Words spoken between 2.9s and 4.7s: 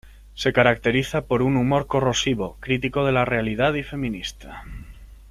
de la realidad y feminista.